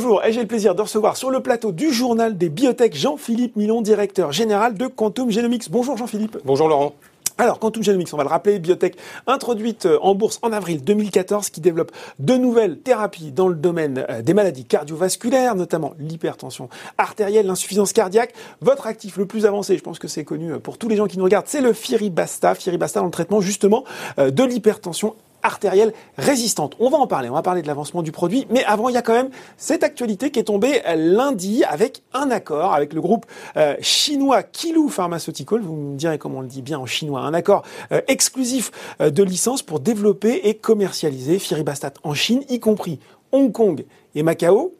Bonjour, 0.00 0.24
et 0.24 0.32
j'ai 0.32 0.42
le 0.42 0.46
plaisir 0.46 0.76
de 0.76 0.82
recevoir 0.82 1.16
sur 1.16 1.28
le 1.28 1.40
plateau 1.40 1.72
du 1.72 1.92
journal 1.92 2.38
des 2.38 2.50
biotech 2.50 2.94
Jean-Philippe 2.94 3.56
Milon, 3.56 3.82
directeur 3.82 4.30
général 4.30 4.74
de 4.74 4.86
Quantum 4.86 5.28
Genomics. 5.28 5.72
Bonjour 5.72 5.96
Jean-Philippe. 5.96 6.38
Bonjour 6.44 6.68
Laurent. 6.68 6.94
Alors, 7.36 7.58
Quantum 7.58 7.82
Genomics, 7.82 8.14
on 8.14 8.16
va 8.16 8.22
le 8.22 8.28
rappeler, 8.28 8.60
biotech 8.60 8.96
introduite 9.26 9.86
euh, 9.86 9.98
en 10.00 10.14
bourse 10.14 10.38
en 10.42 10.52
avril 10.52 10.84
2014, 10.84 11.50
qui 11.50 11.60
développe 11.60 11.90
de 12.20 12.34
nouvelles 12.34 12.78
thérapies 12.78 13.32
dans 13.32 13.48
le 13.48 13.56
domaine 13.56 14.06
euh, 14.08 14.22
des 14.22 14.34
maladies 14.34 14.66
cardiovasculaires, 14.66 15.56
notamment 15.56 15.94
l'hypertension 15.98 16.68
artérielle, 16.96 17.46
l'insuffisance 17.46 17.92
cardiaque. 17.92 18.34
Votre 18.60 18.86
actif 18.86 19.16
le 19.16 19.26
plus 19.26 19.46
avancé, 19.46 19.76
je 19.76 19.82
pense 19.82 19.98
que 19.98 20.06
c'est 20.06 20.24
connu 20.24 20.52
euh, 20.52 20.58
pour 20.60 20.78
tous 20.78 20.88
les 20.88 20.94
gens 20.94 21.08
qui 21.08 21.18
nous 21.18 21.24
regardent, 21.24 21.48
c'est 21.48 21.60
le 21.60 21.72
Firibasta. 21.72 22.54
Firibasta 22.54 23.00
dans 23.00 23.06
le 23.06 23.10
traitement 23.10 23.40
justement 23.40 23.82
de 24.16 24.44
l'hypertension 24.44 25.16
artérielle 25.42 25.92
résistante. 26.16 26.74
On 26.80 26.90
va 26.90 26.98
en 26.98 27.06
parler, 27.06 27.30
on 27.30 27.34
va 27.34 27.42
parler 27.42 27.62
de 27.62 27.66
l'avancement 27.66 28.02
du 28.02 28.12
produit, 28.12 28.46
mais 28.50 28.64
avant, 28.64 28.88
il 28.88 28.94
y 28.94 28.98
a 28.98 29.02
quand 29.02 29.14
même 29.14 29.30
cette 29.56 29.82
actualité 29.82 30.30
qui 30.30 30.38
est 30.38 30.44
tombée 30.44 30.82
lundi 30.96 31.64
avec 31.64 32.02
un 32.12 32.30
accord 32.30 32.74
avec 32.74 32.92
le 32.92 33.00
groupe 33.00 33.26
euh, 33.56 33.76
chinois 33.80 34.42
Kilu 34.42 34.88
Pharmaceutical, 34.88 35.60
vous 35.60 35.74
me 35.74 35.96
direz 35.96 36.18
comment 36.18 36.38
on 36.38 36.42
le 36.42 36.48
dit 36.48 36.62
bien 36.62 36.78
en 36.78 36.86
chinois, 36.86 37.20
un 37.20 37.34
accord 37.34 37.62
euh, 37.92 38.00
exclusif 38.08 38.70
euh, 39.00 39.10
de 39.10 39.22
licence 39.22 39.62
pour 39.62 39.80
développer 39.80 40.48
et 40.48 40.54
commercialiser 40.54 41.38
Firibastat 41.38 41.94
en 42.02 42.14
Chine, 42.14 42.42
y 42.48 42.60
compris 42.60 42.98
Hong 43.32 43.52
Kong 43.52 43.84
et 44.14 44.22
Macao. 44.22 44.74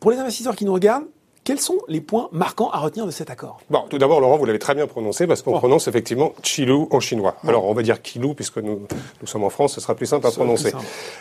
Pour 0.00 0.10
les 0.10 0.18
investisseurs 0.18 0.54
qui 0.54 0.64
nous 0.64 0.72
regardent, 0.72 1.06
quels 1.48 1.60
sont 1.60 1.78
les 1.88 2.02
points 2.02 2.28
marquants 2.30 2.68
à 2.72 2.78
retenir 2.78 3.06
de 3.06 3.10
cet 3.10 3.30
accord? 3.30 3.58
Bon, 3.70 3.84
tout 3.88 3.96
d'abord, 3.96 4.20
Laurent, 4.20 4.36
vous 4.36 4.44
l'avez 4.44 4.58
très 4.58 4.74
bien 4.74 4.86
prononcé 4.86 5.26
parce 5.26 5.40
qu'on 5.40 5.56
prononce 5.56 5.88
effectivement 5.88 6.34
Chilu 6.42 6.84
en 6.90 7.00
chinois. 7.00 7.36
Alors, 7.42 7.64
on 7.64 7.72
va 7.72 7.80
dire 7.80 8.02
Kilu 8.02 8.34
puisque 8.34 8.58
nous, 8.58 8.82
nous 9.22 9.26
sommes 9.26 9.44
en 9.44 9.48
France, 9.48 9.72
ce 9.72 9.80
sera 9.80 9.94
plus 9.94 10.04
simple 10.04 10.26
à 10.26 10.30
prononcer. 10.30 10.74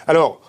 Alors, 0.06 0.42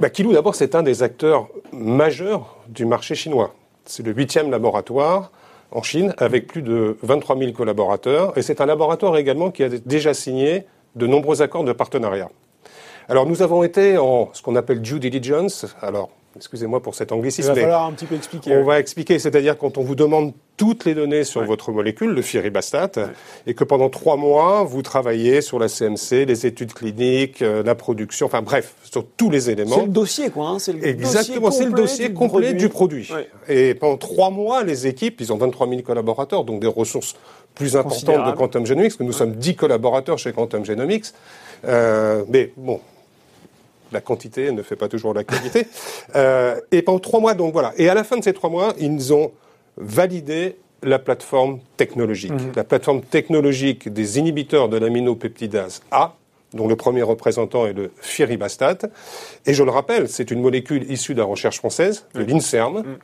bah, 0.00 0.10
Kilu, 0.10 0.32
d'abord, 0.32 0.56
c'est 0.56 0.74
un 0.74 0.82
des 0.82 1.04
acteurs 1.04 1.46
majeurs 1.70 2.56
du 2.66 2.86
marché 2.86 3.14
chinois. 3.14 3.54
C'est 3.84 4.04
le 4.04 4.10
huitième 4.10 4.50
laboratoire 4.50 5.30
en 5.70 5.84
Chine 5.84 6.12
avec 6.18 6.48
plus 6.48 6.62
de 6.62 6.98
23 7.04 7.38
000 7.38 7.52
collaborateurs 7.52 8.36
et 8.36 8.42
c'est 8.42 8.60
un 8.60 8.66
laboratoire 8.66 9.16
également 9.16 9.52
qui 9.52 9.62
a 9.62 9.68
déjà 9.68 10.12
signé 10.12 10.64
de 10.96 11.06
nombreux 11.06 11.40
accords 11.40 11.62
de 11.62 11.72
partenariat. 11.72 12.30
Alors, 13.08 13.26
nous 13.26 13.42
avons 13.42 13.62
été 13.62 13.96
en 13.96 14.30
ce 14.32 14.42
qu'on 14.42 14.56
appelle 14.56 14.82
due 14.82 14.98
diligence. 14.98 15.66
Alors, 15.82 16.10
Excusez-moi 16.36 16.82
pour 16.82 16.94
cet 16.94 17.12
anglicisme. 17.12 17.52
Il 17.52 17.54
va 17.54 17.60
falloir 17.60 17.86
un 17.86 17.92
petit 17.92 18.06
peu 18.06 18.14
expliquer. 18.14 18.56
On 18.56 18.64
va 18.64 18.80
expliquer, 18.80 19.18
c'est-à-dire 19.18 19.56
quand 19.56 19.78
on 19.78 19.82
vous 19.82 19.94
demande 19.94 20.32
toutes 20.56 20.84
les 20.84 20.94
données 20.94 21.24
sur 21.24 21.44
votre 21.44 21.72
molécule, 21.72 22.10
le 22.10 22.22
firibastat, 22.22 22.90
et 23.46 23.54
que 23.54 23.64
pendant 23.64 23.88
trois 23.88 24.16
mois, 24.16 24.62
vous 24.62 24.82
travaillez 24.82 25.40
sur 25.40 25.58
la 25.58 25.68
CMC, 25.68 26.26
les 26.26 26.46
études 26.46 26.72
cliniques, 26.72 27.42
euh, 27.42 27.62
la 27.62 27.74
production, 27.74 28.26
enfin 28.26 28.42
bref, 28.42 28.74
sur 28.84 29.04
tous 29.04 29.30
les 29.30 29.50
éléments. 29.50 29.76
C'est 29.76 29.86
le 29.86 29.88
dossier, 29.88 30.30
quoi. 30.30 30.48
Hein, 30.48 30.58
le 30.68 30.86
Exactement, 30.86 31.50
c'est 31.50 31.66
le 31.66 31.72
dossier 31.72 32.12
complet 32.12 32.54
du 32.54 32.68
produit. 32.68 33.10
Et 33.48 33.74
pendant 33.74 33.96
trois 33.96 34.30
mois, 34.30 34.62
les 34.62 34.86
équipes, 34.86 35.20
ils 35.20 35.32
ont 35.32 35.36
23 35.36 35.68
000 35.68 35.82
collaborateurs, 35.82 36.44
donc 36.44 36.60
des 36.60 36.66
ressources 36.66 37.16
plus 37.54 37.76
importantes 37.76 38.26
de 38.26 38.32
Quantum 38.32 38.66
Genomics, 38.66 38.96
que 38.96 39.04
nous 39.04 39.12
sommes 39.12 39.32
10 39.32 39.56
collaborateurs 39.56 40.18
chez 40.18 40.32
Quantum 40.32 40.64
Genomics. 40.64 41.06
Euh, 41.66 42.24
mais 42.28 42.52
bon, 42.56 42.80
la 43.94 44.00
quantité 44.00 44.52
ne 44.52 44.62
fait 44.62 44.76
pas 44.76 44.88
toujours 44.88 45.14
la 45.14 45.24
qualité. 45.24 45.66
Euh, 46.16 46.60
et 46.70 46.82
pendant 46.82 46.98
trois 46.98 47.18
mois, 47.18 47.34
donc 47.34 47.52
voilà. 47.52 47.72
Et 47.76 47.88
à 47.88 47.94
la 47.94 48.04
fin 48.04 48.16
de 48.16 48.22
ces 48.22 48.32
trois 48.32 48.50
mois, 48.50 48.72
ils 48.78 49.12
ont 49.12 49.32
validé 49.76 50.56
la 50.82 50.98
plateforme 50.98 51.60
technologique. 51.76 52.32
Mhm. 52.32 52.52
La 52.54 52.64
plateforme 52.64 53.00
technologique 53.00 53.88
des 53.92 54.18
inhibiteurs 54.18 54.68
de 54.68 54.76
l'aminopeptidase 54.76 55.82
A, 55.90 56.14
dont 56.52 56.68
le 56.68 56.76
premier 56.76 57.02
représentant 57.02 57.66
est 57.66 57.72
le 57.72 57.90
firibastat. 58.00 58.78
Et 59.46 59.54
je 59.54 59.64
le 59.64 59.70
rappelle, 59.70 60.08
c'est 60.08 60.30
une 60.30 60.40
molécule 60.40 60.90
issue 60.90 61.14
de 61.14 61.20
la 61.20 61.24
recherche 61.24 61.58
française, 61.58 62.06
de 62.14 62.22
l'INSERM. 62.22 62.78
Mhm. 62.78 62.98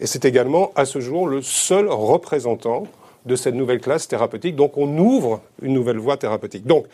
Et 0.00 0.06
c'est 0.06 0.24
également, 0.24 0.72
à 0.74 0.86
ce 0.86 1.00
jour, 1.00 1.28
le 1.28 1.42
seul 1.42 1.88
représentant 1.88 2.84
de 3.26 3.36
cette 3.36 3.54
nouvelle 3.54 3.80
classe 3.80 4.08
thérapeutique. 4.08 4.56
Donc 4.56 4.76
on 4.76 4.98
ouvre 4.98 5.40
une 5.62 5.74
nouvelle 5.74 5.98
voie 5.98 6.16
thérapeutique. 6.16 6.66
Donc, 6.66 6.86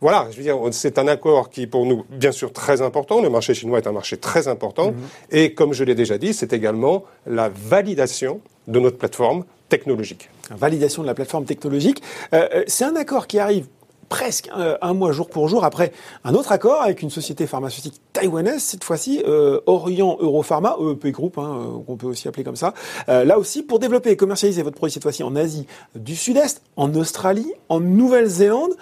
voilà, 0.00 0.28
je 0.30 0.36
veux 0.36 0.42
dire, 0.42 0.58
c'est 0.72 0.98
un 0.98 1.08
accord 1.08 1.50
qui 1.50 1.62
est 1.62 1.66
pour 1.66 1.86
nous, 1.86 2.04
bien 2.10 2.32
sûr, 2.32 2.52
très 2.52 2.82
important. 2.82 3.22
Le 3.22 3.30
marché 3.30 3.54
chinois 3.54 3.78
est 3.78 3.86
un 3.86 3.92
marché 3.92 4.16
très 4.16 4.48
important. 4.48 4.92
Mhm. 4.92 4.96
Et 5.30 5.54
comme 5.54 5.72
je 5.72 5.84
l'ai 5.84 5.94
déjà 5.94 6.18
dit, 6.18 6.34
c'est 6.34 6.52
également 6.52 7.04
la 7.26 7.48
validation 7.48 8.40
de 8.68 8.80
notre 8.80 8.98
plateforme 8.98 9.44
technologique. 9.68 10.30
Validation 10.50 11.02
de 11.02 11.06
la 11.06 11.14
plateforme 11.14 11.44
technologique. 11.44 12.02
Euh, 12.32 12.48
euh, 12.54 12.64
c'est 12.66 12.84
un 12.84 12.96
accord 12.96 13.26
qui 13.26 13.38
arrive 13.38 13.66
presque 14.08 14.48
un, 14.52 14.94
mois 14.94 15.10
jour 15.10 15.28
pour 15.28 15.48
jour 15.48 15.64
après 15.64 15.90
un 16.22 16.32
autre 16.36 16.52
accord 16.52 16.80
avec 16.80 17.02
une 17.02 17.10
société 17.10 17.48
pharmaceutique 17.48 18.00
taïwanaise, 18.12 18.62
cette 18.62 18.84
fois-ci 18.84 19.20
euh, 19.26 19.58
Orient 19.66 20.16
Europharma, 20.20 20.76
EEP 20.80 21.08
Group, 21.08 21.38
hein, 21.38 21.82
qu'on 21.84 21.96
peut 21.96 22.06
aussi 22.06 22.28
appeler 22.28 22.44
comme 22.44 22.54
ça, 22.54 22.72
là 23.08 23.36
aussi 23.36 23.64
pour 23.64 23.80
développer 23.80 24.10
et 24.10 24.16
commercialiser 24.16 24.62
votre 24.62 24.76
produit 24.76 24.92
cette 24.92 25.02
fois-ci 25.02 25.24
en 25.24 25.34
Asie 25.34 25.66
du 25.96 26.14
Sud-Est, 26.14 26.62
en 26.76 26.94
Australie, 26.94 27.52
en 27.68 27.80
Nouvelle-Zélande 27.80 28.76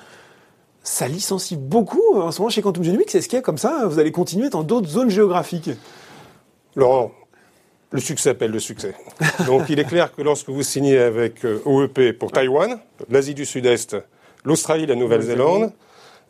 ça 0.84 1.08
licencie 1.08 1.56
beaucoup 1.56 2.20
en 2.20 2.30
ce 2.30 2.40
moment 2.40 2.50
chez 2.50 2.62
Quantum 2.62 2.84
Genomics. 2.84 3.12
Est-ce 3.14 3.28
qu'il 3.28 3.36
y 3.36 3.40
a 3.40 3.42
comme 3.42 3.58
ça, 3.58 3.86
vous 3.86 3.98
allez 3.98 4.12
continuer 4.12 4.50
dans 4.50 4.62
d'autres 4.62 4.88
zones 4.88 5.10
géographiques 5.10 5.70
Laurent, 6.76 7.10
le 7.90 8.00
succès 8.00 8.30
appelle 8.30 8.50
le 8.50 8.60
succès. 8.60 8.94
Donc 9.46 9.70
il 9.70 9.78
est 9.78 9.84
clair 9.84 10.14
que 10.14 10.20
lorsque 10.20 10.50
vous 10.50 10.62
signez 10.62 10.98
avec 10.98 11.44
OEP 11.64 11.98
euh, 11.98 12.12
pour 12.12 12.32
Taïwan, 12.32 12.78
l'Asie 13.08 13.34
du 13.34 13.46
Sud-Est, 13.46 13.96
l'Australie, 14.44 14.86
la 14.86 14.94
Nouvelle-Zélande, 14.94 15.72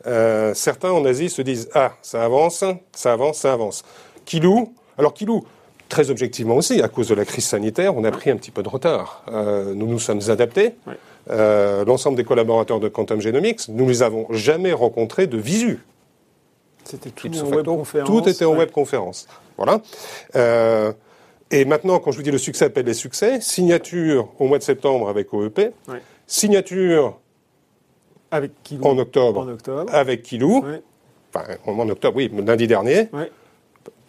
euh, 0.07 0.53
certains 0.53 0.91
en 0.91 1.03
Asie 1.03 1.29
se 1.29 1.41
disent 1.41 1.69
Ah, 1.73 1.93
ça 2.01 2.23
avance, 2.23 2.63
ça 2.93 3.13
avance, 3.13 3.39
ça 3.39 3.53
avance. 3.53 3.83
Kilou, 4.23 4.73
alors 4.97 5.13
Kilou, 5.13 5.43
très 5.89 6.09
objectivement 6.09 6.55
aussi, 6.55 6.81
à 6.81 6.87
cause 6.87 7.09
de 7.09 7.15
la 7.15 7.25
crise 7.25 7.45
sanitaire, 7.45 7.97
on 7.97 8.03
a 8.03 8.11
pris 8.11 8.29
un 8.29 8.37
petit 8.37 8.51
peu 8.51 8.63
de 8.63 8.69
retard. 8.69 9.23
Euh, 9.29 9.73
nous 9.73 9.87
nous 9.87 9.99
sommes 9.99 10.21
adaptés. 10.29 10.75
Euh, 11.29 11.85
l'ensemble 11.85 12.17
des 12.17 12.23
collaborateurs 12.23 12.79
de 12.79 12.87
Quantum 12.87 13.19
Genomics, 13.19 13.67
nous 13.69 13.85
ne 13.85 13.89
les 13.89 14.03
avons 14.03 14.27
jamais 14.31 14.73
rencontrés 14.73 15.27
de 15.27 15.37
visu. 15.37 15.79
C'était 16.83 17.09
tout 17.09 17.27
en 17.39 17.49
webconférence. 17.49 18.07
Tout 18.07 18.29
était 18.29 18.45
en 18.45 18.55
webconférence. 18.55 19.27
Voilà. 19.57 19.81
Euh, 20.35 20.93
et 21.49 21.65
maintenant, 21.65 21.99
quand 21.99 22.11
je 22.11 22.17
vous 22.17 22.23
dis 22.23 22.31
le 22.31 22.37
succès 22.37 22.65
appelle 22.65 22.85
les 22.85 22.93
succès, 22.93 23.41
signature 23.41 24.29
au 24.39 24.47
mois 24.47 24.59
de 24.59 24.63
septembre 24.63 25.09
avec 25.09 25.33
OEP, 25.33 25.73
signature 26.27 27.19
avec 28.29 28.51
en, 28.81 28.97
octobre, 28.97 29.55
avec 29.91 30.23
Kilou, 30.23 30.63
enfin 31.33 31.45
en 31.65 31.89
octobre, 31.89 32.17
oui, 32.17 32.31
lundi 32.45 32.67
dernier. 32.67 33.09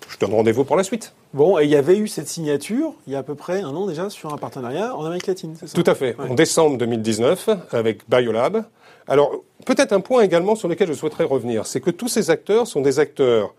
Je 0.09 0.19
donne 0.19 0.34
rendez-vous 0.34 0.65
pour 0.65 0.77
la 0.77 0.84
suite. 0.84 1.15
Bon, 1.34 1.59
et 1.59 1.64
il 1.64 1.70
y 1.70 1.76
avait 1.76 1.97
eu 1.98 2.09
cette 2.09 2.28
signature 2.28 2.94
il 3.06 3.12
y 3.12 3.16
a 3.16 3.19
à 3.19 3.22
peu 3.22 3.34
près 3.34 3.60
un 3.60 3.75
an 3.75 3.87
déjà 3.87 4.09
sur 4.10 4.32
un 4.32 4.38
partenariat 4.38 4.97
en 4.97 5.04
Amérique 5.04 5.26
latine, 5.26 5.54
c'est 5.59 5.69
ça? 5.69 5.75
Tout 5.75 5.88
à 5.91 5.94
fait, 5.94 6.16
en 6.19 6.34
décembre 6.34 6.78
2019 6.78 7.50
avec 7.72 8.09
Biolab. 8.09 8.64
Alors, 9.09 9.32
peut-être 9.65 9.92
un 9.92 10.00
point 10.00 10.22
également 10.22 10.56
sur 10.56 10.69
lequel 10.69 10.88
je 10.88 10.94
souhaiterais 10.94 11.25
revenir, 11.25 11.66
c'est 11.66 11.81
que 11.81 11.91
tous 11.91 12.09
ces 12.09 12.31
acteurs 12.31 12.66
sont 12.66 12.81
des 12.81 12.98
acteurs 12.98 13.54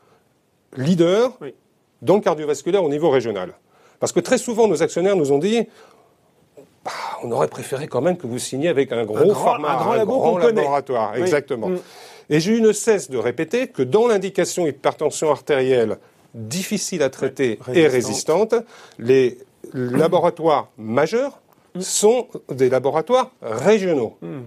leaders 0.76 1.32
dans 2.02 2.16
le 2.16 2.22
cardiovasculaire 2.22 2.84
au 2.84 2.90
niveau 2.90 3.10
régional. 3.10 3.54
Parce 4.00 4.12
que 4.12 4.20
très 4.20 4.38
souvent, 4.38 4.68
nos 4.68 4.84
actionnaires 4.84 5.16
nous 5.16 5.32
ont 5.32 5.40
dit 5.40 5.68
bah, 6.84 6.92
on 7.24 7.32
aurait 7.32 7.48
préféré 7.48 7.88
quand 7.88 8.02
même 8.02 8.18
que 8.18 8.28
vous 8.28 8.40
signiez 8.40 8.70
avec 8.70 8.92
un 8.92 9.04
gros 9.06 9.34
pharma, 9.34 9.72
un 9.72 10.06
grand, 10.06 10.38
laboratoire. 10.38 11.16
Exactement. 11.16 11.70
Mm. 11.70 11.80
Et 12.30 12.40
j'ai 12.40 12.58
eu 12.58 12.62
ne 12.62 12.74
cesse 12.74 13.10
de 13.10 13.18
répéter 13.18 13.68
que 13.68 13.82
dans 13.82 14.08
l'indication 14.08 14.68
hypertension 14.68 15.32
artérielle 15.32 15.98
difficile 16.38 17.02
à 17.04 17.10
traiter 17.10 17.60
et 17.74 17.88
résistante, 17.88 18.56
les 19.00 19.40
laboratoires 19.74 20.70
majeurs 20.78 21.40
mm. 21.76 21.82
sont 21.82 22.28
des 22.52 22.70
laboratoires 22.70 23.32
régionaux. 23.42 24.18
Mm. 24.22 24.40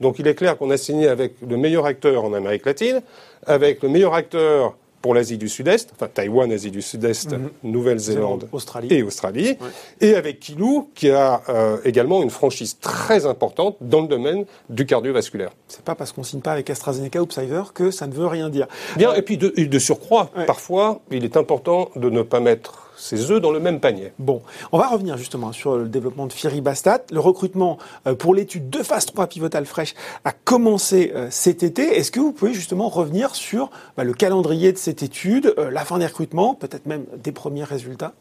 Donc 0.00 0.18
il 0.18 0.26
est 0.26 0.34
clair 0.34 0.56
qu'on 0.56 0.70
a 0.70 0.76
signé 0.76 1.08
avec 1.08 1.34
le 1.46 1.56
meilleur 1.56 1.84
acteur 1.84 2.24
en 2.24 2.32
Amérique 2.32 2.64
latine, 2.64 3.02
avec 3.46 3.82
le 3.82 3.88
meilleur 3.88 4.14
acteur 4.14 4.76
pour 5.02 5.14
l'Asie 5.14 5.36
du 5.36 5.48
Sud-Est, 5.48 5.90
enfin 5.94 6.08
Taïwan, 6.12 6.50
Asie 6.50 6.70
du 6.70 6.80
Sud-Est, 6.80 7.32
mhm. 7.32 7.50
Nouvelle-Zélande 7.64 8.48
et 8.88 9.02
Australie, 9.02 9.58
et 10.00 10.14
avec 10.14 10.40
Kilou 10.40 10.90
qui 10.94 11.10
a 11.10 11.42
euh, 11.48 11.78
également 11.84 12.22
une 12.22 12.30
franchise 12.30 12.78
très 12.80 13.26
importante 13.26 13.76
dans 13.80 14.00
le 14.00 14.08
domaine 14.08 14.44
du 14.70 14.86
cardiovasculaire. 14.86 15.50
C'est 15.68 15.84
pas 15.84 15.94
parce 15.94 16.12
qu'on 16.12 16.22
signe 16.22 16.40
pas 16.40 16.52
avec 16.52 16.70
AstraZeneca 16.70 17.20
ou 17.20 17.26
Pfizer 17.26 17.72
que 17.72 17.90
ça 17.90 18.06
ne 18.06 18.12
veut 18.12 18.26
rien 18.26 18.48
dire. 18.48 18.68
Bien, 18.96 19.10
euh, 19.10 19.14
et 19.16 19.22
puis 19.22 19.36
de, 19.36 19.48
de 19.48 19.78
surcroît, 19.78 20.30
parfois, 20.46 21.00
il 21.10 21.24
est 21.24 21.36
important 21.36 21.90
de 21.96 22.08
ne 22.08 22.22
pas 22.22 22.40
mettre 22.40 22.91
ces 22.96 23.30
œufs 23.30 23.40
dans 23.40 23.50
le 23.50 23.60
même 23.60 23.80
panier. 23.80 24.12
Bon, 24.18 24.42
on 24.70 24.78
va 24.78 24.88
revenir 24.88 25.16
justement 25.16 25.52
sur 25.52 25.76
le 25.76 25.88
développement 25.88 26.26
de 26.26 26.32
Firibastat. 26.32 27.02
Le 27.10 27.20
recrutement 27.20 27.78
euh, 28.06 28.14
pour 28.14 28.34
l'étude 28.34 28.70
de 28.70 28.82
phase 28.82 29.06
3 29.06 29.26
pivotale 29.26 29.66
fraîche 29.66 29.94
a 30.24 30.32
commencé 30.32 31.12
euh, 31.14 31.28
cet 31.30 31.62
été. 31.62 31.82
Est-ce 31.82 32.10
que 32.10 32.20
vous 32.20 32.32
pouvez 32.32 32.54
justement 32.54 32.88
revenir 32.88 33.34
sur 33.34 33.70
bah, 33.96 34.04
le 34.04 34.12
calendrier 34.12 34.72
de 34.72 34.78
cette 34.78 35.02
étude, 35.02 35.54
euh, 35.58 35.70
la 35.70 35.84
fin 35.84 35.98
des 35.98 36.06
recrutements, 36.06 36.54
peut-être 36.54 36.86
même 36.86 37.04
des 37.16 37.32
premiers 37.32 37.64
résultats? 37.64 38.12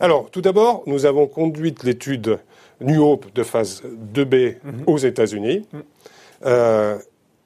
Alors, 0.00 0.30
tout 0.30 0.40
d'abord, 0.40 0.82
nous 0.86 1.06
avons 1.06 1.26
conduit 1.26 1.74
l'étude 1.82 2.38
New 2.80 3.02
Hope 3.02 3.32
de 3.34 3.42
phase 3.42 3.82
2B 4.14 4.56
mhm. 4.62 4.84
aux 4.86 4.98
États-Unis. 4.98 5.66
Mhm. 5.72 7.00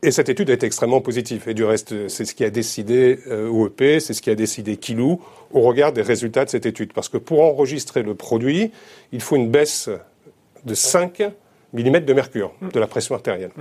Et 0.05 0.11
cette 0.11 0.29
étude 0.29 0.51
est 0.51 0.62
extrêmement 0.62 1.01
positive. 1.01 1.49
Et 1.49 1.55
du 1.55 1.65
reste, 1.65 2.09
c'est 2.09 2.27
ce 2.27 2.35
qui 2.35 2.45
a 2.45 2.51
décidé 2.51 3.21
euh, 3.27 3.49
OEP, 3.49 4.01
c'est 4.01 4.12
ce 4.12 4.21
qui 4.21 4.29
a 4.29 4.35
décidé 4.35 4.77
Kilou 4.77 5.23
au 5.51 5.62
regard 5.62 5.95
des 5.95 6.03
résultats 6.03 6.45
de 6.45 6.51
cette 6.51 6.67
étude. 6.67 6.93
Parce 6.93 7.09
que 7.09 7.17
pour 7.17 7.41
enregistrer 7.41 8.03
le 8.03 8.15
produit, 8.15 8.71
il 9.12 9.23
faut 9.23 9.37
une 9.37 9.49
baisse 9.49 9.89
de 10.67 10.75
5 10.75 11.23
mm 11.73 12.01
de 12.01 12.12
mercure 12.12 12.53
de 12.61 12.79
la 12.79 12.87
pression 12.87 13.15
artérielle. 13.15 13.53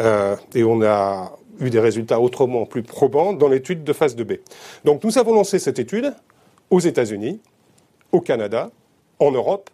Euh, 0.00 0.34
et 0.56 0.64
on 0.64 0.82
a 0.82 1.38
eu 1.60 1.70
des 1.70 1.80
résultats 1.80 2.20
autrement 2.20 2.66
plus 2.66 2.82
probants 2.82 3.32
dans 3.32 3.48
l'étude 3.48 3.84
de 3.84 3.92
phase 3.92 4.16
2B. 4.16 4.40
Donc 4.84 5.04
nous 5.04 5.18
avons 5.18 5.34
lancé 5.34 5.60
cette 5.60 5.78
étude 5.78 6.12
aux 6.68 6.80
États-Unis, 6.80 7.40
au 8.10 8.20
Canada, 8.20 8.72
en 9.20 9.30
Europe 9.30 9.70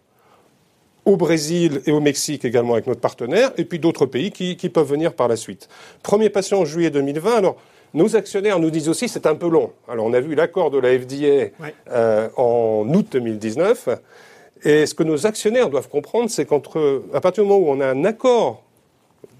au 1.05 1.17
Brésil 1.17 1.81
et 1.85 1.91
au 1.91 1.99
Mexique 1.99 2.45
également 2.45 2.73
avec 2.73 2.87
notre 2.87 3.01
partenaire, 3.01 3.51
et 3.57 3.65
puis 3.65 3.79
d'autres 3.79 4.05
pays 4.05 4.31
qui, 4.31 4.69
peuvent 4.69 4.89
venir 4.89 5.13
par 5.13 5.27
la 5.27 5.35
suite. 5.35 5.67
Premier 6.01 6.29
patient 6.29 6.59
en 6.59 6.65
juillet 6.65 6.89
2020. 6.89 7.35
Alors, 7.35 7.57
nos 7.93 8.15
actionnaires 8.15 8.59
nous 8.59 8.71
disent 8.71 8.89
aussi 8.89 9.09
c'est 9.09 9.27
un 9.27 9.35
peu 9.35 9.49
long. 9.49 9.71
Alors, 9.87 10.05
on 10.05 10.13
a 10.13 10.19
vu 10.19 10.35
l'accord 10.35 10.71
de 10.71 10.79
la 10.79 10.97
FDA 10.97 11.51
euh, 11.91 12.29
en 12.37 12.87
août 12.93 13.07
2019. 13.11 13.89
Et 14.63 14.85
ce 14.85 14.93
que 14.93 15.03
nos 15.03 15.27
actionnaires 15.27 15.69
doivent 15.69 15.89
comprendre, 15.89 16.29
c'est 16.29 16.45
qu'entre, 16.45 17.03
à 17.13 17.19
partir 17.19 17.43
du 17.43 17.49
moment 17.49 17.65
où 17.65 17.69
on 17.69 17.81
a 17.81 17.87
un 17.87 18.05
accord, 18.05 18.63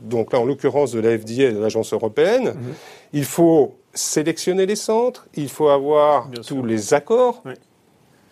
donc 0.02 0.34
là 0.34 0.40
en 0.40 0.46
l'occurrence 0.46 0.92
de 0.92 1.00
la 1.00 1.18
FDA 1.18 1.44
et 1.44 1.54
de 1.54 1.60
l'agence 1.60 1.94
européenne, 1.94 2.54
mhm. 2.56 2.74
il 3.14 3.24
faut 3.24 3.76
sélectionner 3.94 4.66
les 4.66 4.76
centres, 4.76 5.28
il 5.36 5.50
faut 5.50 5.70
avoir 5.70 6.30
tous 6.46 6.64
les 6.64 6.94
accords 6.94 7.42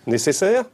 nécessaires. 0.05 0.65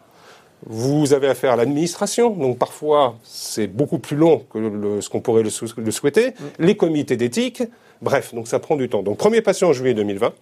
Vous 0.65 1.13
avez 1.13 1.27
affaire 1.27 1.51
à 1.51 1.55
l'administration, 1.55 2.31
donc 2.31 2.57
parfois 2.57 3.15
c'est 3.23 3.67
beaucoup 3.67 3.99
plus 3.99 4.17
long 4.17 4.39
que 4.51 5.01
ce 5.01 5.09
qu'on 5.09 5.21
pourrait 5.21 5.43
le, 5.43 5.49
souhaiter. 5.49 6.29
Mm. 6.29 6.33
Les 6.59 6.75
comités 6.75 7.15
d'éthique, 7.15 7.63
bref, 8.01 8.33
donc 8.33 8.47
ça 8.47 8.59
prend 8.59 8.75
du 8.75 8.89
temps. 8.89 9.03
Donc 9.03 9.17
premier 9.17 9.41
patient 9.41 9.69
en 9.69 9.73
juillet 9.73 9.93
2020, 9.93 10.33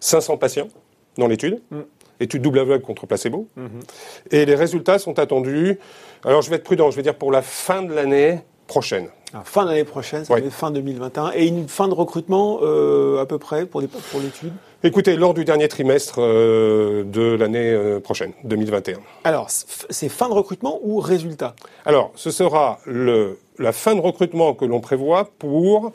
500 0.00 0.34
mm-hmm. 0.34 0.38
patients 0.38 0.68
dans 1.16 1.28
l'étude, 1.28 1.60
mm. 1.70 1.80
étude 2.20 2.42
double 2.42 2.58
aveugle 2.58 2.82
contre 2.82 3.06
placebo, 3.06 3.48
mm-hmm. 3.56 4.32
et 4.32 4.44
les 4.44 4.54
résultats 4.56 4.98
sont 4.98 5.18
attendus. 5.20 5.78
Alors 6.24 6.42
je 6.42 6.50
vais 6.50 6.56
être 6.56 6.64
prudent, 6.64 6.90
je 6.90 6.96
vais 6.96 7.02
dire 7.02 7.14
pour 7.14 7.30
la 7.30 7.42
fin 7.42 7.82
de 7.82 7.94
l'année 7.94 8.40
prochaine. 8.68 9.08
fin 9.42 9.66
d'année 9.66 9.82
prochaine, 9.82 10.24
c'est 10.24 10.50
fin 10.50 10.70
2021, 10.70 11.32
et 11.34 11.46
une 11.46 11.66
fin 11.66 11.88
de 11.88 11.94
recrutement 11.94 12.60
euh, 12.62 13.20
à 13.20 13.26
peu 13.26 13.38
près 13.38 13.66
pour 13.66 13.80
l'étude? 13.80 14.52
Écoutez, 14.84 15.16
lors 15.16 15.34
du 15.34 15.44
dernier 15.44 15.66
trimestre 15.66 16.20
euh, 16.20 17.02
de 17.02 17.34
l'année 17.34 17.72
euh, 17.72 17.98
prochaine, 17.98 18.32
2021. 18.44 18.98
Alors, 19.24 19.48
c'est 19.50 20.08
fin 20.08 20.28
de 20.28 20.34
recrutement 20.34 20.78
ou 20.84 21.00
résultat? 21.00 21.56
Alors, 21.84 22.12
ce 22.14 22.30
sera 22.30 22.78
le, 22.86 23.40
la 23.58 23.72
fin 23.72 23.96
de 23.96 24.00
recrutement 24.00 24.54
que 24.54 24.64
l'on 24.64 24.78
prévoit 24.78 25.30
pour 25.40 25.90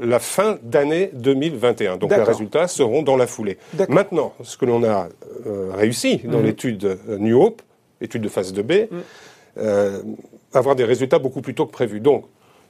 la 0.00 0.18
fin 0.18 0.58
d'année 0.64 1.10
2021. 1.14 1.98
Donc 1.98 2.10
les 2.10 2.22
résultats 2.22 2.66
seront 2.66 3.02
dans 3.02 3.16
la 3.16 3.28
foulée. 3.28 3.58
Maintenant, 3.88 4.32
ce 4.42 4.56
que 4.56 4.64
l'on 4.64 4.82
a 4.82 5.08
euh, 5.46 5.70
réussi 5.72 6.18
dans 6.24 6.38
mhm. 6.38 6.46
l'étude 6.46 6.98
New 7.20 7.40
Hope, 7.40 7.62
étude 8.00 8.22
de 8.22 8.28
phase 8.28 8.52
2B, 8.52 8.88
mhm. 8.90 10.16
Avoir 10.56 10.76
des 10.76 10.84
résultats 10.84 11.18
beaucoup 11.18 11.40
plus 11.40 11.54
tôt 11.54 11.66
que 11.66 11.72
prévu. 11.72 12.00
Donc, 12.00 12.24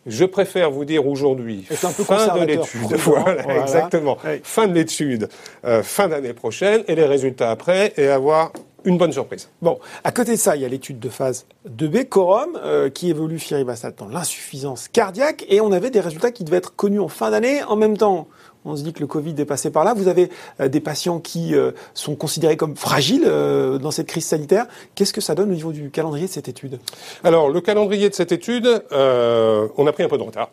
je 0.07 0.25
préfère 0.25 0.71
vous 0.71 0.85
dire 0.85 1.07
aujourd'hui, 1.07 1.63
fin 1.71 2.39
de 2.39 2.45
l'étude, 2.45 2.95
voilà, 2.97 3.61
exactement, 3.61 4.17
fin 4.45 4.69
de 4.69 4.73
l'étude, 4.73 5.29
fin 5.83 6.07
d'année 6.07 6.33
prochaine, 6.33 6.85
et 6.87 6.95
les 6.95 7.07
résultats 7.07 7.51
après, 7.51 7.93
et 7.97 8.07
avoir 8.07 8.53
une 8.87 8.99
bonne 8.99 9.13
surprise. 9.13 9.51
Bon, 9.61 9.79
à 10.05 10.13
côté 10.13 10.33
de 10.33 10.37
ça, 10.37 10.57
il 10.57 10.63
y 10.63 10.65
a 10.65 10.69
l'étude 10.69 11.01
de 11.01 11.09
phase 11.09 11.47
2B, 11.69 12.09
Corum, 12.09 12.57
euh, 12.57 12.89
qui 12.89 13.11
évolue 13.11 13.39
Firibastat 13.39 13.91
dans 13.91 14.09
l'insuffisance 14.09 14.89
cardiaque, 14.89 15.45
et 15.49 15.61
on 15.61 15.73
avait 15.73 15.91
des 15.91 16.01
résultats 16.01 16.31
qui 16.31 16.45
devaient 16.45 16.59
être 16.59 16.75
connus 16.75 17.01
en 17.01 17.09
fin 17.09 17.31
d'année. 17.31 17.63
En 17.65 17.77
même 17.77 17.97
temps, 17.97 18.29
on 18.67 18.77
se 18.77 18.83
dit 18.83 18.93
que 18.93 19.01
le 19.01 19.07
Covid 19.07 19.35
est 19.39 19.45
passé 19.45 19.71
par 19.71 19.85
là. 19.85 19.95
Vous 19.95 20.09
avez 20.09 20.29
euh, 20.61 20.69
des 20.69 20.81
patients 20.81 21.21
qui 21.21 21.55
euh, 21.55 21.71
sont 21.95 22.17
considérés 22.17 22.57
comme 22.57 22.77
fragiles 22.77 23.25
euh, 23.27 23.79
dans 23.79 23.91
cette 23.91 24.09
crise 24.09 24.27
sanitaire. 24.27 24.67
Qu'est-ce 24.95 25.13
que 25.13 25.21
ça 25.21 25.35
donne 25.35 25.51
au 25.51 25.55
niveau 25.55 25.73
du 25.73 25.91
calendrier 25.91 26.27
de 26.27 26.33
cette 26.33 26.49
étude? 26.49 26.79
Alors, 27.25 27.49
le 27.49 27.61
calendrier 27.61 28.09
de 28.09 28.15
cette 28.15 28.33
étude, 28.33 28.67
on 28.91 29.87
a 29.87 29.93
pris 29.93 30.03
un 30.03 30.09
peu 30.09 30.19
de 30.19 30.23
retard. 30.23 30.51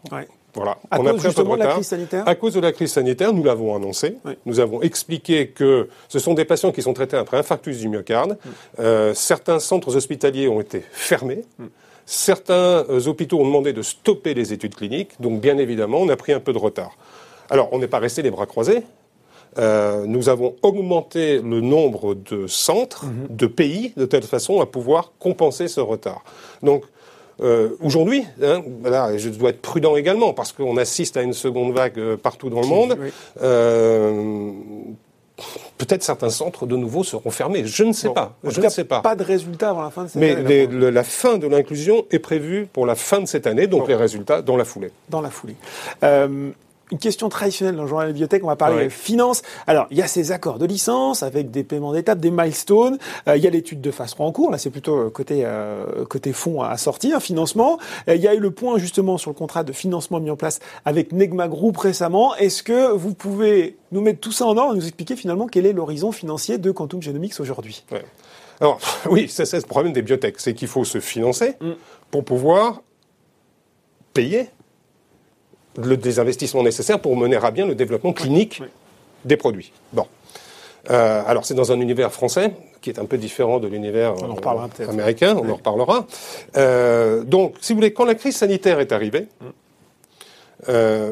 Voilà. 0.56 0.78
À 0.92 1.00
on 1.00 1.04
cause 1.04 1.10
a 1.10 1.14
pris 1.14 1.28
justement 1.30 1.54
un 1.54 1.58
peu 1.58 1.64
de, 1.64 1.68
la 1.68 1.74
crise 1.74 1.88
sanitaire? 1.88 2.28
À 2.28 2.36
cause 2.36 2.54
de 2.54 2.60
la 2.60 2.72
crise 2.72 2.92
sanitaire, 2.92 3.34
nous 3.34 3.44
l'avons 3.44 3.76
annoncé. 3.76 4.18
Nous 4.46 4.60
avons 4.60 4.84
expliqué 4.84 5.48
que 5.48 5.90
ce 6.08 6.20
sont 6.20 6.36
des 6.36 6.46
patients 6.46 6.72
qui 6.72 6.84
sont 6.84 6.94
traités 6.94 7.18
après 7.18 7.38
infarctus 7.38 7.80
du 7.80 7.90
myocarde. 7.90 8.38
Mm. 8.78 9.14
certains 9.16 9.60
centres 9.60 9.96
hospitaliers 9.96 10.48
ont 10.48 10.62
été 10.62 10.84
fermés. 10.92 11.44
Mm. 11.58 11.66
Certains 12.06 12.86
hôpitaux 13.08 13.40
ont 13.40 13.46
demandé 13.46 13.74
de 13.74 13.82
stopper 13.82 14.36
les 14.36 14.54
études 14.54 14.76
cliniques. 14.76 15.20
Donc, 15.20 15.42
bien 15.42 15.58
évidemment, 15.58 16.00
on 16.00 16.10
a 16.10 16.16
pris 16.18 16.34
un 16.34 16.40
peu 16.40 16.54
de 16.54 16.60
retard. 16.60 16.96
Alors, 17.50 17.70
on 17.72 17.80
n'est 17.80 17.88
pas 17.88 18.00
resté 18.00 18.22
les 18.22 18.32
bras 18.32 18.46
croisés. 18.46 18.84
Euh, 19.58 20.06
nous 20.08 20.30
avons 20.30 20.56
augmenté 20.62 21.40
le 21.40 21.62
nombre 21.62 22.16
de 22.16 22.48
centres, 22.48 23.06
mhm. 23.06 23.28
de 23.30 23.48
pays, 23.48 23.94
de 23.98 24.06
telle 24.06 24.24
façon 24.24 24.62
à 24.62 24.66
pouvoir 24.66 25.12
compenser 25.20 25.68
ce 25.68 25.80
retard. 25.80 26.24
Donc, 26.62 26.84
euh, 27.42 27.70
aujourd'hui, 27.82 28.24
hein, 28.42 28.62
je 29.18 29.30
dois 29.30 29.50
être 29.50 29.62
prudent 29.62 29.96
également 29.96 30.34
parce 30.34 30.52
qu'on 30.52 30.78
assiste 30.78 31.18
à 31.18 31.24
une 31.24 31.34
seconde 31.34 31.74
vague 31.74 31.98
euh, 31.98 32.18
partout 32.18 32.50
dans 32.50 32.62
le 32.62 32.68
monde. 32.68 32.98
Peut-être 35.80 36.04
certains 36.04 36.30
centres 36.30 36.68
de 36.68 36.78
nouveau 36.78 37.04
seront 37.04 37.32
fermés. 37.32 37.66
Je 37.66 37.84
ne 37.84 37.92
sais 37.92 38.12
pas. 38.12 38.36
Je 38.44 38.62
ne 38.62 38.70
sais 38.70 38.84
pas. 38.84 39.02
Pas 39.02 39.16
de 39.16 39.24
résultats 39.24 39.72
avant 39.72 39.82
la 39.82 39.90
fin 39.90 40.04
de 40.04 40.10
cette 40.10 40.22
année. 40.22 40.68
Mais 40.70 40.92
la 40.92 41.04
fin 41.04 41.38
de 41.38 41.48
l'inclusion 41.48 42.06
est 42.12 42.20
prévue 42.20 42.68
pour 42.72 42.86
la 42.86 42.96
fin 42.96 43.20
de 43.20 43.26
cette 43.26 43.48
année, 43.48 43.66
donc 43.66 43.88
les 43.88 43.96
résultats 43.96 44.44
dans 44.44 44.56
la 44.56 44.64
foulée. 44.64 44.92
Dans 45.10 45.22
la 45.22 45.32
foulée 45.32 45.56
une 46.92 46.98
question 47.00 47.30
traditionnelle 47.30 47.76
dans 47.76 47.84
le 47.84 47.88
journal 47.88 48.08
de 48.08 48.14
bibliothèque, 48.14 48.44
on 48.44 48.48
va 48.48 48.56
parler 48.56 48.86
de 48.86 48.90
finance. 48.90 49.42
Alors, 49.68 49.88
il 49.90 49.98
y 49.98 50.02
a 50.02 50.08
ces 50.08 50.32
accords 50.32 50.60
de 50.60 50.66
licence 50.66 51.24
avec 51.24 51.50
des 51.50 51.64
paiements 51.64 51.94
d'étape, 51.94 52.20
des 52.20 52.32
milestones. 52.32 52.98
Euh, 53.28 53.38
il 53.38 53.44
y 53.44 53.48
a 53.48 53.50
l'étude 53.50 53.82
de 53.82 53.92
phase 53.92 54.12
3 54.12 54.26
en 54.26 54.32
cours. 54.32 54.52
Là, 54.52 54.58
c'est 54.58 54.70
plutôt 54.70 54.98
euh, 54.98 55.10
côté 55.10 55.42
euh, 55.46 56.06
côté 56.06 56.34
fonds 56.34 56.62
à 56.62 56.78
sortir, 56.78 57.22
financement. 57.22 57.80
il 58.08 58.18
y 58.18 58.28
a 58.28 58.36
eu 58.36 58.40
le 58.40 58.52
point 58.52 58.78
justement 58.78 59.18
sur 59.18 59.32
le 59.32 59.36
contrat 59.36 59.64
de 59.64 59.72
financement 59.72 60.20
mis 60.20 60.30
en 60.30 60.36
place 60.36 60.60
avec 60.86 61.12
Negma 61.12 61.48
Group 61.48 61.78
récemment. 61.78 62.36
Est-ce 62.36 62.64
que 62.64 62.92
vous 62.92 63.14
pouvez 63.14 63.78
nous 63.92 64.02
mettre 64.02 64.20
tout 64.20 64.32
ça 64.32 64.46
en 64.46 64.58
ordre 64.58 64.74
et 64.74 64.78
nous 64.78 64.86
expliquer 64.86 65.16
finalement 65.16 65.48
quel 65.48 65.66
est 65.66 65.74
l'horizon 65.74 66.12
financier 66.12 66.58
de 66.58 66.72
Quantum 66.72 67.02
Genomics 67.02 67.40
aujourd'hui? 67.40 67.84
Alors, 68.60 68.80
oui, 69.10 69.28
c'est 69.30 69.52
le 69.52 69.62
problème 69.62 69.94
des 69.94 70.02
biotech, 70.02 70.36
c'est 70.38 70.54
qu'il 70.54 70.68
faut 70.68 70.84
se 70.84 71.00
financer 71.00 71.56
mm. 71.60 71.72
pour 72.12 72.24
pouvoir 72.24 72.82
payer 74.14 74.50
le, 75.78 75.98
des 75.98 76.20
investissements 76.20 76.64
nécessaires 76.64 77.00
pour 77.00 77.16
mener 77.18 77.36
à 77.36 77.52
bien 77.52 77.66
le 77.66 77.76
développement 77.76 78.14
clinique 78.14 78.62
des 79.26 79.38
produits. 79.38 79.72
Bon. 79.92 80.06
Euh, 80.90 81.24
alors 81.26 81.46
c'est 81.46 81.54
dans 81.54 81.72
un 81.72 81.80
univers 81.80 82.12
français 82.12 82.52
qui 82.82 82.90
est 82.90 83.00
un 83.00 83.06
peu 83.06 83.18
différent 83.18 83.60
de 83.60 83.68
l'univers 83.68 84.14
euh, 84.22 84.90
américain, 84.90 85.38
on 85.42 85.50
en 85.50 85.56
reparlera. 85.56 86.06
Euh, 86.58 87.24
donc, 87.24 87.56
si 87.62 87.72
vous 87.72 87.78
voulez, 87.78 87.94
quand 87.94 88.04
la 88.04 88.16
crise 88.16 88.36
sanitaire 88.36 88.82
est 88.82 88.92
arrivée, 88.92 89.28
mm. 90.68 91.12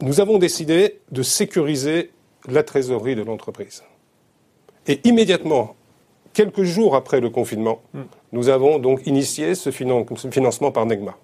nous 0.00 0.20
avons 0.20 0.38
décidé 0.38 0.98
de 1.12 1.22
sécuriser 1.22 2.10
la 2.48 2.64
trésorerie 2.64 3.14
de 3.14 3.22
l'entreprise. 3.22 3.84
Et 4.88 5.00
immédiatement, 5.04 5.76
quelques 6.32 6.64
jours 6.64 6.96
après 6.96 7.20
le 7.20 7.30
confinement, 7.30 7.80
mm. 7.94 8.00
nous 8.32 8.48
avons 8.48 8.80
donc 8.80 9.06
initié 9.06 9.54
ce 9.54 9.70
financement 9.70 10.72
par 10.72 10.86
Negma. 10.86 11.16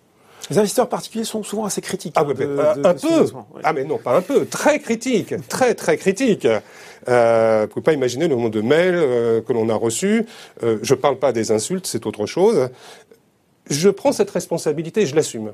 Les 0.50 0.59
investisseurs 0.59 0.88
particuliers 0.88 1.25
sont 1.25 1.43
souvent 1.43 1.64
assez 1.64 1.81
critiques. 1.81 2.14
Ah, 2.16 2.23
un 2.23 2.95
peu. 2.95 3.26
Ah 3.64 3.73
mais 3.73 3.85
non, 3.85 3.99
pas 3.99 4.16
un 4.16 4.23
peu. 4.23 4.47
Très 4.47 4.78
critique. 4.78 5.35
Très 5.49 5.75
très 5.75 5.97
critique. 5.97 6.47
Euh, 7.09 7.62
vous 7.62 7.69
pouvez 7.69 7.85
pas 7.85 7.93
imaginer 7.93 8.28
le 8.28 8.37
nombre 8.37 8.50
de 8.50 8.61
mails 8.61 8.95
euh, 8.95 9.40
que 9.40 9.52
l'on 9.52 9.69
a 9.69 9.75
reçus. 9.75 10.25
Euh, 10.62 10.78
je 10.83 10.95
parle 10.95 11.19
pas 11.19 11.33
des 11.33 11.50
insultes, 11.50 11.87
c'est 11.87 12.07
autre 12.07 12.26
chose. 12.26 12.69
Je 13.69 13.88
prends 13.88 14.12
cette 14.12 14.31
responsabilité, 14.31 15.07
je 15.07 15.16
l'assume. 15.16 15.52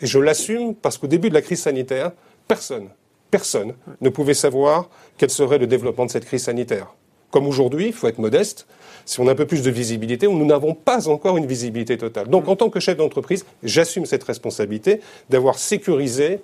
Et 0.00 0.06
je 0.06 0.18
l'assume 0.18 0.74
parce 0.74 0.98
qu'au 0.98 1.06
début 1.06 1.28
de 1.28 1.34
la 1.34 1.42
crise 1.42 1.62
sanitaire, 1.62 2.12
personne, 2.48 2.88
personne 3.30 3.74
ne 4.00 4.08
pouvait 4.08 4.34
savoir 4.34 4.88
quel 5.16 5.30
serait 5.30 5.58
le 5.58 5.66
développement 5.66 6.06
de 6.06 6.10
cette 6.10 6.24
crise 6.24 6.44
sanitaire. 6.44 6.94
Comme 7.36 7.48
aujourd'hui, 7.48 7.88
il 7.88 7.92
faut 7.92 8.08
être 8.08 8.18
modeste, 8.18 8.66
si 9.04 9.20
on 9.20 9.28
a 9.28 9.32
un 9.32 9.34
peu 9.34 9.44
plus 9.44 9.60
de 9.60 9.70
visibilité, 9.70 10.26
nous 10.26 10.46
n'avons 10.46 10.72
pas 10.72 11.06
encore 11.06 11.36
une 11.36 11.44
visibilité 11.44 11.98
totale. 11.98 12.28
Donc, 12.28 12.48
en 12.48 12.56
tant 12.56 12.70
que 12.70 12.80
chef 12.80 12.96
d'entreprise, 12.96 13.44
j'assume 13.62 14.06
cette 14.06 14.24
responsabilité 14.24 15.02
d'avoir 15.28 15.58
sécurisé 15.58 16.40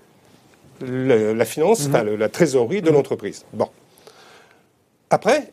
la 0.82 1.44
finance, 1.46 1.88
mhm. 1.88 2.16
la 2.16 2.28
trésorerie 2.28 2.82
de 2.82 2.90
mhm. 2.90 2.96
l'entreprise. 2.96 3.46
Bon. 3.54 3.68
Après, 5.08 5.50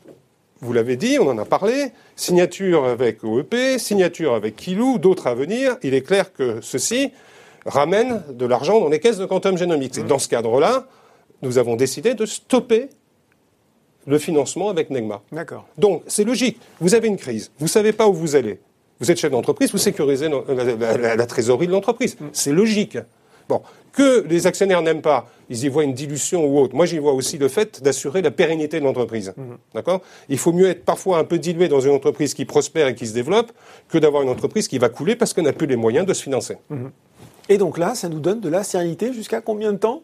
vous 0.59 0.73
l'avez 0.73 0.97
dit, 0.97 1.19
on 1.21 1.29
en 1.29 1.37
a 1.37 1.45
parlé, 1.45 1.93
signature 2.17 2.83
avec 2.83 3.23
OEP, 3.23 3.55
signature 3.77 4.33
avec 4.33 4.57
Kilou, 4.57 4.97
d'autres 4.97 5.27
à 5.27 5.35
venir. 5.35 5.77
Il 5.83 5.93
est 5.93 6.01
clair 6.01 6.33
que 6.33 6.59
ceci 6.61 7.13
ramène 7.65 8.23
de 8.29 8.45
l'argent 8.45 8.81
dans 8.81 8.89
les 8.89 8.99
caisses 8.99 9.19
de 9.19 9.25
Quantum 9.25 9.57
Genomics. 9.57 9.97
Et 9.99 10.01
mhm. 10.01 10.07
dans 10.07 10.19
ce 10.19 10.27
cadre-là, 10.27 10.89
nous 11.43 11.57
avons 11.57 11.77
décidé 11.77 12.13
de 12.13 12.25
stopper 12.25 12.89
le 14.09 14.17
financement 14.17 14.69
avec 14.69 14.89
Negma. 14.89 15.21
D'accord. 15.31 15.65
Donc, 15.77 16.03
c'est 16.07 16.23
logique. 16.23 16.59
Vous 16.81 16.95
avez 16.95 17.07
une 17.07 17.17
crise, 17.17 17.51
vous 17.59 17.65
ne 17.65 17.69
savez 17.69 17.93
pas 17.93 18.07
où 18.07 18.13
vous 18.13 18.35
allez. 18.35 18.59
Vous 18.99 19.09
êtes 19.09 19.17
chef 19.17 19.31
d'entreprise, 19.31 19.71
vous 19.71 19.77
sécurisez 19.77 20.29
la, 20.29 21.25
trésorerie 21.25 21.67
de 21.67 21.71
l'entreprise. 21.71 22.17
Mm. 22.19 22.25
C'est 22.33 22.51
logique. 22.51 22.97
Bon, 23.47 23.61
que 23.93 24.25
les 24.27 24.45
actionnaires 24.45 24.81
n'aiment 24.81 25.01
pas, 25.01 25.27
ils 25.49 25.63
y 25.63 25.69
voient 25.69 25.83
une 25.83 25.93
dilution 25.93 26.45
ou 26.45 26.59
autre. 26.59 26.75
Moi, 26.75 26.85
j'y 26.85 26.99
vois 26.99 27.13
aussi 27.13 27.37
le 27.37 27.47
fait 27.47 27.81
d'assurer 27.81 28.21
la 28.21 28.31
pérennité 28.31 28.79
de 28.79 28.85
l'entreprise. 28.85 29.33
Mhm. 29.35 29.57
D'accord? 29.73 30.01
Il 30.29 30.37
faut 30.37 30.53
mieux 30.53 30.69
être 30.69 30.85
parfois 30.85 31.17
un 31.17 31.23
peu 31.23 31.39
dilué 31.39 31.67
dans 31.67 31.79
une 31.79 31.91
entreprise 31.91 32.33
qui 32.33 32.45
prospère 32.45 32.87
et 32.87 32.95
qui 32.95 33.07
se 33.07 33.13
développe 33.13 33.51
que 33.87 33.97
d'avoir 33.97 34.21
une 34.21 34.29
entreprise 34.29 34.67
qui 34.67 34.77
va 34.77 34.89
couler 34.89 35.15
parce 35.15 35.33
qu'on 35.33 35.41
n'a 35.41 35.53
plus 35.53 35.65
les 35.65 35.75
moyens 35.75 36.05
de 36.05 36.13
se 36.13 36.21
financer. 36.21 36.57
Mhm. 36.69 36.91
Et 37.49 37.57
donc 37.57 37.79
là, 37.79 37.95
ça 37.95 38.09
nous 38.09 38.19
donne 38.19 38.39
de 38.39 38.49
la 38.49 38.63
sérénité 38.63 39.11
jusqu'à 39.11 39.41
combien 39.41 39.73
de 39.73 39.77
temps? 39.77 40.03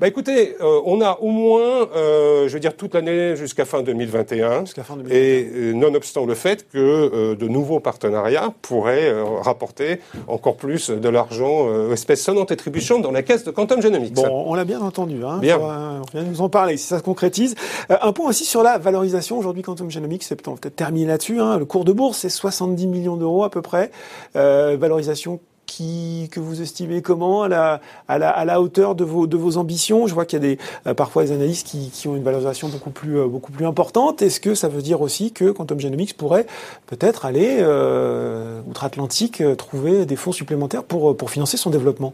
Bah 0.00 0.08
écoutez, 0.08 0.56
euh, 0.60 0.80
on 0.84 1.00
a 1.00 1.18
au 1.20 1.28
moins, 1.28 1.88
euh, 1.94 2.48
je 2.48 2.54
veux 2.54 2.60
dire, 2.60 2.76
toute 2.76 2.94
l'année 2.94 3.36
jusqu'à 3.36 3.64
fin 3.64 3.82
2021. 3.82 4.64
Jusqu'à 4.64 4.82
fin 4.82 4.96
2021. 4.96 5.16
Et 5.16 5.50
euh, 5.54 5.72
nonobstant 5.72 6.26
le 6.26 6.34
fait 6.34 6.68
que 6.68 7.34
de 7.34 7.48
nouveaux 7.48 7.78
partenariats 7.78 8.52
pourraient 8.62 9.12
rapporter 9.42 10.00
encore 10.26 10.56
plus 10.56 10.90
de 10.90 11.08
l'argent, 11.08 11.68
espèce 11.92 12.22
sonnante 12.22 12.50
et 12.50 12.56
dans 13.00 13.12
la 13.12 13.22
caisse 13.22 13.44
de 13.44 13.50
Quantum 13.50 13.80
Genomics. 13.80 14.14
Bon, 14.14 14.44
on 14.46 14.54
l'a 14.54 14.64
bien 14.64 14.80
entendu. 14.80 15.24
Hein, 15.24 15.38
bien. 15.38 15.58
on 15.60 16.02
vient 16.12 16.22
nous 16.22 16.40
en 16.40 16.48
parler, 16.48 16.76
si 16.76 16.86
ça 16.86 16.98
se 16.98 17.04
concrétise. 17.04 17.54
un 17.88 18.12
point 18.12 18.28
aussi 18.28 18.44
sur 18.44 18.62
la 18.62 18.78
valorisation. 18.78 19.38
Aujourd'hui, 19.38 19.62
Quantum 19.62 19.90
Genomics, 19.90 20.24
c'est 20.24 20.40
peut-être 20.40 20.74
terminé 20.74 21.06
là-dessus. 21.06 21.40
Hein. 21.40 21.58
Le 21.58 21.64
cours 21.64 21.84
de 21.84 21.92
bourse, 21.92 22.18
c'est 22.18 22.28
70 22.28 22.86
millions 22.86 23.16
d'euros 23.16 23.44
à 23.44 23.50
peu 23.50 23.62
près. 23.62 23.90
valorisation 24.34 25.40
qui, 25.74 26.28
que 26.30 26.38
vous 26.38 26.62
estimez 26.62 27.02
comment 27.02 27.42
à 27.42 27.48
la, 27.48 27.80
à 28.06 28.18
la, 28.18 28.30
à 28.30 28.44
la 28.44 28.60
hauteur 28.60 28.94
de 28.94 29.02
vos, 29.02 29.26
de 29.26 29.36
vos 29.36 29.56
ambitions? 29.56 30.06
Je 30.06 30.14
vois 30.14 30.24
qu'il 30.24 30.40
y 30.40 30.44
a 30.44 30.48
des, 30.48 30.58
euh, 30.86 30.94
parfois 30.94 31.24
des 31.24 31.32
analystes 31.32 31.66
qui, 31.66 31.90
qui, 31.90 32.06
ont 32.06 32.14
une 32.14 32.22
valorisation 32.22 32.68
beaucoup 32.68 32.90
plus, 32.90 33.18
euh, 33.18 33.26
beaucoup 33.26 33.50
plus 33.50 33.66
importante. 33.66 34.22
Est-ce 34.22 34.38
que 34.38 34.54
ça 34.54 34.68
veut 34.68 34.82
dire 34.82 35.00
aussi 35.00 35.32
que 35.32 35.50
Quantum 35.50 35.80
Genomics 35.80 36.16
pourrait 36.16 36.46
peut-être 36.86 37.24
aller 37.26 37.56
euh, 37.58 38.60
outre-Atlantique 38.68 39.42
trouver 39.56 40.06
des 40.06 40.16
fonds 40.16 40.32
supplémentaires 40.32 40.84
pour, 40.84 41.16
pour 41.16 41.30
financer 41.30 41.56
son 41.56 41.70
développement? 41.70 42.12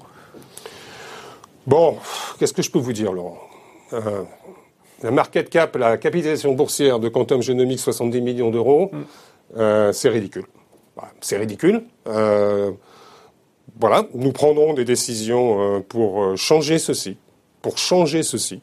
Bon, 1.66 1.96
qu'est-ce 2.38 2.54
que 2.54 2.62
je 2.62 2.70
peux 2.70 2.78
vous 2.78 2.94
dire, 2.94 3.12
Laurent? 3.12 3.38
La 5.02 5.10
market 5.10 5.50
cap, 5.50 5.76
la 5.76 5.98
capitalisation 5.98 6.52
boursière 6.52 6.98
de 6.98 7.08
Quantum 7.08 7.42
Genomics, 7.42 7.80
70 7.80 8.20
millions 8.20 8.50
d'euros, 8.50 8.90
mm. 8.92 9.92
c'est 9.92 10.08
ridicule. 10.08 10.44
Bah, 10.96 11.08
c'est 11.20 11.36
ridicule. 11.36 11.84
Euh, 12.08 12.72
voilà, 13.78 14.06
nous 14.14 14.32
prendrons 14.32 14.74
des 14.74 14.84
décisions 14.84 15.76
euh, 15.76 15.80
pour 15.80 16.22
euh, 16.22 16.36
changer 16.36 16.78
ceci, 16.78 17.16
pour 17.62 17.78
changer 17.78 18.22
ceci. 18.22 18.60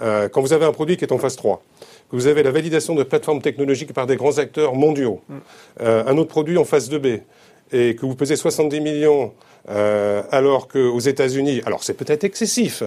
Euh, 0.00 0.28
quand 0.28 0.40
vous 0.40 0.52
avez 0.52 0.64
un 0.64 0.72
produit 0.72 0.96
qui 0.96 1.04
est 1.04 1.12
en 1.12 1.18
phase 1.18 1.36
3, 1.36 1.62
que 2.10 2.16
vous 2.16 2.26
avez 2.26 2.42
la 2.42 2.50
validation 2.50 2.94
de 2.94 3.02
plateformes 3.02 3.42
technologiques 3.42 3.92
par 3.92 4.06
des 4.06 4.16
grands 4.16 4.38
acteurs 4.38 4.74
mondiaux, 4.74 5.20
mm. 5.28 5.36
un 5.80 6.18
autre 6.18 6.28
produit 6.28 6.58
en 6.58 6.64
phase 6.64 6.90
2B, 6.90 7.20
et 7.72 7.94
que 7.96 8.04
vous 8.04 8.14
pesez 8.14 8.36
70 8.36 8.80
millions 8.80 9.32
alors 9.66 10.68
qu'aux 10.68 10.98
États-Unis, 10.98 11.62
alors 11.64 11.82
c'est 11.84 11.94
peut-être 11.94 12.24
excessif, 12.24 12.82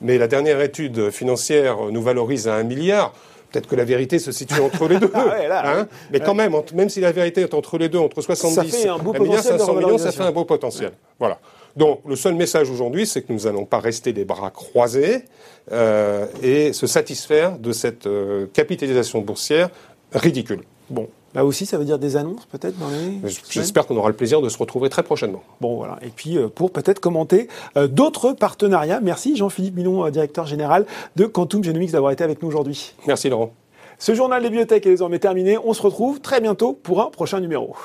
mais 0.00 0.16
la 0.16 0.28
dernière 0.28 0.62
étude 0.62 1.10
financière 1.10 1.76
nous 1.90 2.00
valorise 2.00 2.48
à 2.48 2.54
un 2.54 2.62
milliard. 2.62 3.12
Peut-être 3.50 3.66
que 3.66 3.76
la 3.76 3.84
vérité 3.84 4.18
se 4.18 4.32
situe 4.32 4.60
entre 4.60 4.88
les 4.88 4.98
deux. 5.00 5.10
Ah 5.14 5.78
hein 5.78 5.88
Mais 6.12 6.20
quand 6.20 6.34
même, 6.34 6.54
même 6.74 6.88
si 6.88 7.00
la 7.00 7.12
vérité 7.12 7.42
est 7.42 7.54
entre 7.54 7.78
les 7.78 7.88
deux, 7.88 7.98
entre 7.98 8.20
70 8.20 8.68
et 8.68 8.70
500 8.70 9.74
millions, 9.74 9.98
ça 9.98 10.12
fait 10.12 10.22
un 10.22 10.32
beau 10.32 10.44
potentiel. 10.44 10.92
Voilà. 11.18 11.38
Donc, 11.76 12.00
le 12.06 12.16
seul 12.16 12.34
message 12.34 12.68
aujourd'hui, 12.70 13.06
c'est 13.06 13.22
que 13.22 13.32
nous 13.32 13.40
n'allons 13.40 13.64
pas 13.64 13.78
rester 13.78 14.12
les 14.12 14.24
bras 14.24 14.50
croisés 14.50 15.24
euh, 15.70 16.26
et 16.42 16.72
se 16.72 16.86
satisfaire 16.86 17.58
de 17.58 17.72
cette 17.72 18.06
euh, 18.06 18.46
capitalisation 18.52 19.20
boursière 19.20 19.70
ridicule. 20.12 20.62
Bon, 20.88 21.08
Là 21.34 21.44
aussi, 21.44 21.64
ça 21.64 21.78
veut 21.78 21.84
dire 21.84 21.98
des 21.98 22.16
annonces 22.16 22.46
peut-être 22.46 22.76
dans 22.78 22.88
les. 22.88 23.20
J'espère 23.48 23.86
qu'on 23.86 23.96
aura 23.96 24.08
le 24.08 24.16
plaisir 24.16 24.40
de 24.40 24.48
se 24.48 24.58
retrouver 24.58 24.88
très 24.88 25.04
prochainement. 25.04 25.42
Bon, 25.60 25.76
voilà. 25.76 25.98
Et 26.02 26.08
puis, 26.08 26.36
euh, 26.36 26.48
pour 26.48 26.72
peut-être 26.72 26.98
commenter 26.98 27.48
euh, 27.76 27.86
d'autres 27.86 28.32
partenariats. 28.32 29.00
Merci 29.00 29.36
Jean-Philippe 29.36 29.76
Milon, 29.76 30.04
euh, 30.04 30.10
directeur 30.10 30.46
général 30.46 30.86
de 31.14 31.26
Quantum 31.26 31.62
Genomics, 31.62 31.92
d'avoir 31.92 32.10
été 32.10 32.24
avec 32.24 32.42
nous 32.42 32.48
aujourd'hui. 32.48 32.94
Merci 33.06 33.28
Laurent. 33.28 33.52
Ce 33.98 34.14
journal 34.14 34.42
des 34.42 34.48
bibliothèques 34.48 34.86
est 34.86 34.90
désormais 34.90 35.18
terminé. 35.18 35.56
On 35.62 35.72
se 35.72 35.82
retrouve 35.82 36.20
très 36.20 36.40
bientôt 36.40 36.72
pour 36.72 37.00
un 37.00 37.10
prochain 37.10 37.38
numéro. 37.38 37.76